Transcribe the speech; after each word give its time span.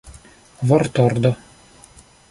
vortordo 0.69 1.35